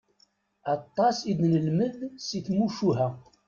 [0.75, 1.95] Aṭas i d-nelmed
[2.27, 3.07] si tmucuha.